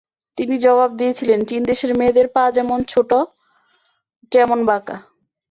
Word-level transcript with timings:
তিনি 0.37 0.55
জবাব 0.57 0.91
দিয়েছিলেন, 0.95 1.39
চীন-দেশের 1.45 1.91
মেয়েদের 1.95 2.27
পা 2.27 2.43
যেমন 2.51 2.79
ছোটো, 2.83 3.19
যেমন 4.31 4.59
বাঁকা। 4.65 4.95